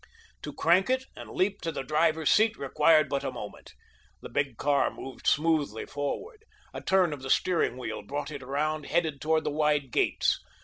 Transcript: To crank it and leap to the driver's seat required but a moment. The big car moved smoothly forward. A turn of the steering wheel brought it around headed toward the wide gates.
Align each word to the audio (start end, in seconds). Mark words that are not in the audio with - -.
To 0.41 0.51
crank 0.51 0.89
it 0.89 1.05
and 1.15 1.29
leap 1.29 1.61
to 1.61 1.71
the 1.71 1.83
driver's 1.83 2.31
seat 2.31 2.57
required 2.57 3.07
but 3.07 3.23
a 3.23 3.31
moment. 3.31 3.75
The 4.23 4.29
big 4.29 4.57
car 4.57 4.89
moved 4.89 5.27
smoothly 5.27 5.85
forward. 5.85 6.43
A 6.73 6.81
turn 6.81 7.13
of 7.13 7.21
the 7.21 7.29
steering 7.29 7.77
wheel 7.77 8.01
brought 8.01 8.31
it 8.31 8.41
around 8.41 8.87
headed 8.87 9.21
toward 9.21 9.43
the 9.43 9.51
wide 9.51 9.91
gates. 9.91 10.39